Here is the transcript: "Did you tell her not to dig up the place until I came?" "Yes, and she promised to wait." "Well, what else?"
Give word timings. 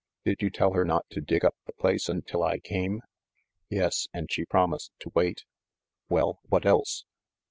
"Did 0.25 0.41
you 0.41 0.49
tell 0.49 0.73
her 0.73 0.83
not 0.83 1.07
to 1.11 1.21
dig 1.21 1.45
up 1.45 1.53
the 1.67 1.73
place 1.73 2.09
until 2.09 2.41
I 2.41 2.57
came?" 2.57 3.03
"Yes, 3.69 4.07
and 4.11 4.31
she 4.31 4.45
promised 4.45 4.91
to 5.01 5.11
wait." 5.13 5.45
"Well, 6.09 6.39
what 6.49 6.65
else?" 6.65 7.05